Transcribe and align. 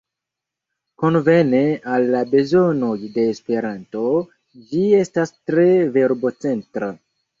Konvene 1.03 1.59
al 1.97 2.07
la 2.15 2.23
bezonoj 2.31 2.95
de 3.19 3.27
Esperanto, 3.35 4.07
ĝi 4.71 4.83
estas 5.03 5.35
tre 5.51 5.67
verbo-centra. 5.99 6.91